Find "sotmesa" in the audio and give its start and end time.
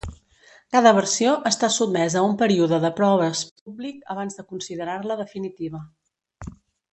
1.75-2.17